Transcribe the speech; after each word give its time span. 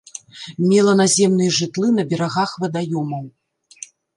Мела 0.69 0.93
наземныя 1.01 1.53
жытлы 1.59 1.87
на 1.99 2.07
берагах 2.15 2.57
вадаёмаў. 2.65 3.23